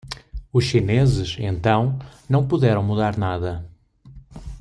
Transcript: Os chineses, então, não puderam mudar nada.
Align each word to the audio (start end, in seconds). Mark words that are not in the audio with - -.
Os 0.51 0.63
chineses, 0.63 1.37
então, 1.39 1.99
não 2.27 2.47
puderam 2.47 2.81
mudar 2.81 3.15
nada. 3.19 3.69